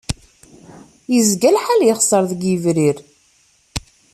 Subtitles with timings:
[1.13, 2.97] Yezga lḥal yexṣer deg Yebrir?